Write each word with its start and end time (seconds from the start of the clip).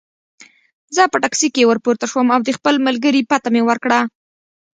زه 0.95 1.03
په 1.11 1.17
ټکسي 1.23 1.47
کې 1.55 1.69
ورپورته 1.69 2.05
شوم 2.11 2.27
او 2.35 2.41
د 2.47 2.49
خپل 2.57 2.75
ملګري 2.87 3.21
پته 3.29 3.49
مې 3.53 3.61
ورکړه. 3.69 3.99